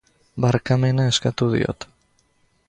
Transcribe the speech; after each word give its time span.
Barkamena 0.45 1.05
eskatu 1.11 1.51
diot 1.53 1.87